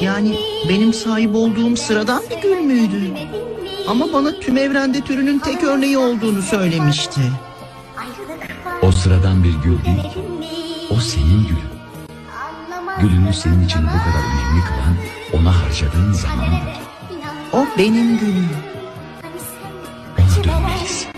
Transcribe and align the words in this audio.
Yani 0.00 0.38
benim 0.68 0.92
sahip 0.94 1.34
olduğum 1.34 1.76
sıradan 1.76 2.22
bir 2.30 2.42
gül 2.42 2.60
müydü? 2.60 3.14
Ama 3.88 4.12
bana 4.12 4.40
tüm 4.40 4.56
evrende 4.56 5.00
türünün 5.00 5.38
tek 5.38 5.64
örneği 5.64 5.98
olduğunu 5.98 6.42
söylemişti. 6.42 7.20
O 8.82 8.92
sıradan 8.92 9.44
bir 9.44 9.52
gül 9.52 9.84
değil 9.84 10.02
ki. 10.02 10.18
O 10.90 11.00
senin 11.00 11.46
gülün. 11.46 11.70
Gülünü 13.00 13.34
senin 13.34 13.64
için 13.64 13.82
bu 13.82 13.86
kadar 13.86 14.24
önemli 14.24 14.64
kılan 14.64 14.96
ona 15.40 15.62
harcadığın 15.62 16.12
zamandır. 16.12 16.80
O 17.52 17.66
benim 17.78 18.18
gülüm. 18.18 18.48
Ona 20.18 20.44
dönmelisin. 20.44 21.10